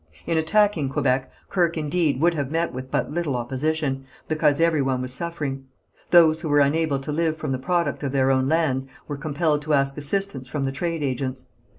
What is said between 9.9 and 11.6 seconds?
assistance from the trade agents.